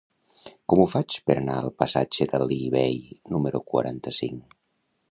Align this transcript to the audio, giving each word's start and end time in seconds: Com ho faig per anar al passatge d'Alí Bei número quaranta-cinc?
Com 0.71 0.79
ho 0.83 0.87
faig 0.93 1.17
per 1.27 1.35
anar 1.41 1.57
al 1.65 1.69
passatge 1.83 2.29
d'Alí 2.33 2.59
Bei 2.79 2.99
número 3.37 3.65
quaranta-cinc? 3.71 4.61